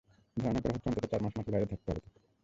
ধারণা 0.37 0.59
করা 0.59 0.73
হচ্ছে, 0.73 0.87
অন্তত 0.89 1.05
চার 1.11 1.21
মাস 1.21 1.33
মাঠের 1.37 1.51
বাইরে 1.51 1.67
থাকতে 1.67 1.87
হবে 1.91 1.99
তাঁকে। 1.99 2.19